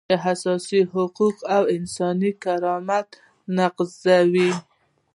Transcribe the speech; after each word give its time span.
چې 0.09 0.15
اساسي 0.33 0.79
حقوق 0.93 1.37
او 1.55 1.63
انساني 1.75 2.31
کرامت 2.43 3.07
نقضوي. 3.57 4.51